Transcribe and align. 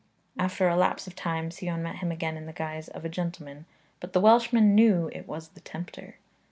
After 0.39 0.67
a 0.67 0.75
lapse 0.75 1.05
of 1.05 1.15
time, 1.15 1.51
Sion 1.51 1.83
met 1.83 1.97
him 1.97 2.11
again 2.11 2.35
in 2.35 2.47
the 2.47 2.53
guise 2.53 2.87
of 2.87 3.05
a 3.05 3.07
gentleman, 3.07 3.67
but 3.99 4.13
the 4.13 4.19
Welshman 4.19 4.73
knew 4.73 5.11
it 5.13 5.27
was 5.27 5.49
the 5.49 5.59
tempter. 5.61 6.15